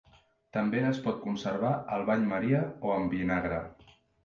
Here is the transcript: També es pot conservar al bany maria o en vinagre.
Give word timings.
També 0.55 0.79
es 0.91 1.01
pot 1.07 1.19
conservar 1.25 1.75
al 1.97 2.07
bany 2.09 2.25
maria 2.33 2.65
o 2.91 2.97
en 3.03 3.09
vinagre. 3.15 3.63